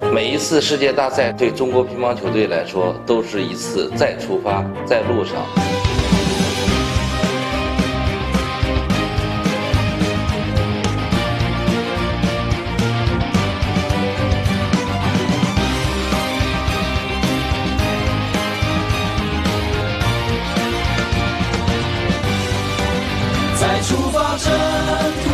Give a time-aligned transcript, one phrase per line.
[0.00, 5.36] 每一次世界大赛对中国乒乓球队来说，都是一次再出发，在路上。
[23.56, 24.52] 在出发征
[25.22, 25.33] 途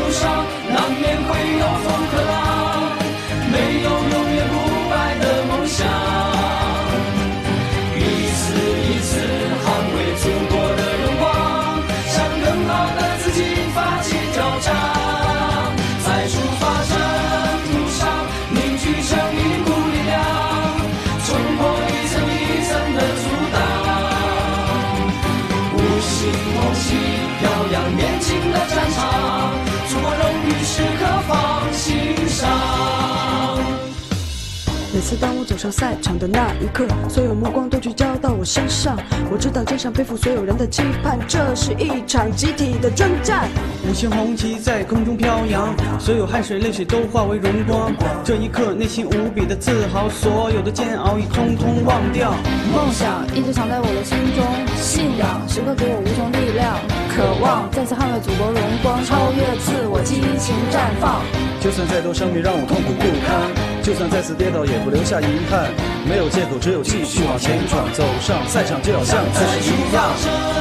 [35.10, 38.96] 次当我走上赛场的那一刻，所有目光都聚焦到我身上。
[39.28, 43.48] 我知道肩上背负所有人的期盼，这是一场集体的征战。
[43.88, 47.92] 五星红旗在空中飘扬，所有汗水泪水都化为荣光。
[48.22, 52.30] 这一刻，内心无比的自豪，所有的煎熬已通通忘掉。
[52.72, 56.78] 梦想一直藏在我的心中，信仰时刻给我无穷力量，
[57.10, 61.20] 渴望再次捍卫祖国荣光，超越自我，激情绽放。
[61.58, 65.70] 就算再多伤悲让我痛苦不堪，就算再次跌倒也不留下遗憾。
[66.08, 70.59] 没有借口，只有继续往前闯，走上赛场就要像自己一样。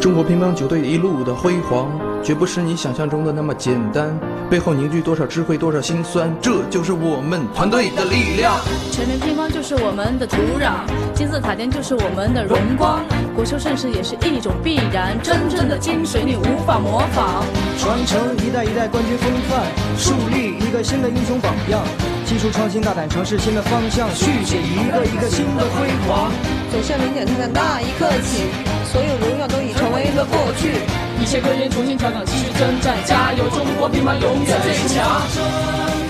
[0.00, 1.90] 中国乒乓球队一路的辉煌，
[2.24, 4.18] 绝不是你想象中的那么简单，
[4.48, 8.56] 背后凝聚多少智慧，多少辛酸，这就是我们团队的力量。
[8.90, 13.04] 全民乒乓就是我们的土壤，金字塔尖就是我们的荣光，
[13.36, 17.44] 国球盛世也是一种必然，真正的精髓你无法模仿。
[17.78, 19.68] 传承一代一代冠军风范，
[19.98, 21.84] 树立一个新的英雄榜样，
[22.24, 26.32] 技术创新，大胆尝试新的方向，续写一个一个新的辉煌。
[26.72, 28.48] 走向领奖台的那一刻起，
[28.90, 30.82] 所有荣耀都已成为了过去。
[31.22, 33.48] 一切归零重新调整，继续征战，加油！
[33.50, 35.22] 中国乒乓永远最强。
[35.30, 35.38] 征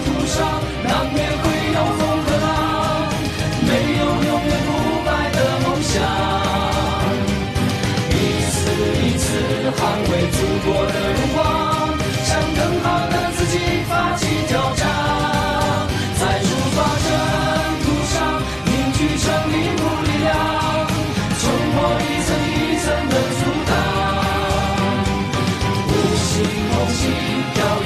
[0.07, 0.49] 途上
[0.89, 1.45] 难免会
[1.77, 2.49] 有风和浪，
[3.69, 3.71] 没
[4.01, 4.69] 有永远不
[5.05, 5.93] 败的梦想。
[8.09, 8.17] 一
[8.49, 8.59] 次
[9.05, 9.29] 一次
[9.77, 10.95] 捍卫祖国的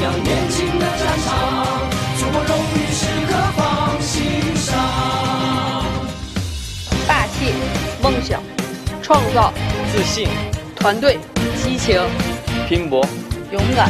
[0.05, 1.67] 飘扬年轻的战场，
[2.19, 4.77] 祖国荣誉时刻放心上。
[7.09, 7.55] 霸气、
[8.03, 8.43] 梦想、
[9.01, 9.51] 创造、
[9.91, 10.29] 自信、
[10.77, 11.19] 团队、
[11.57, 11.99] 激情、
[12.69, 13.03] 拼搏、
[13.51, 13.89] 勇敢。